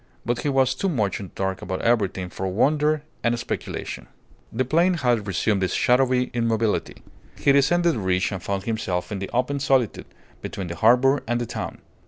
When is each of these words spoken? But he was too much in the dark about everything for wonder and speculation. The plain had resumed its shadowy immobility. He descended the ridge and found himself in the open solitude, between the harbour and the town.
But 0.25 0.39
he 0.41 0.49
was 0.49 0.73
too 0.73 0.89
much 0.89 1.19
in 1.19 1.27
the 1.27 1.31
dark 1.35 1.61
about 1.61 1.83
everything 1.83 2.29
for 2.31 2.47
wonder 2.47 3.03
and 3.23 3.37
speculation. 3.37 4.07
The 4.51 4.65
plain 4.65 4.95
had 4.95 5.27
resumed 5.27 5.61
its 5.63 5.75
shadowy 5.75 6.31
immobility. 6.33 7.03
He 7.37 7.51
descended 7.51 7.93
the 7.93 7.99
ridge 7.99 8.31
and 8.31 8.41
found 8.41 8.63
himself 8.63 9.11
in 9.11 9.19
the 9.19 9.29
open 9.29 9.59
solitude, 9.59 10.07
between 10.41 10.69
the 10.69 10.75
harbour 10.75 11.21
and 11.27 11.39
the 11.39 11.45
town. 11.45 11.81